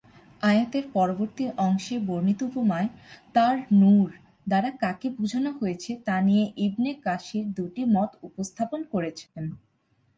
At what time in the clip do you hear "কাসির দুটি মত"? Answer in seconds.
7.05-8.11